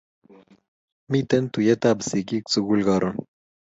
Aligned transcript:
Miten 1.11 1.43
tuyet 1.51 1.81
ab 1.91 1.99
sikik 2.09 2.43
sukul 2.53 2.81
karun 2.87 3.17